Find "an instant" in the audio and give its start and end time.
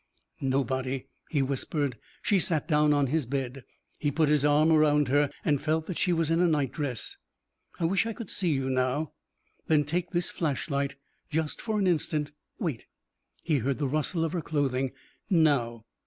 11.77-12.31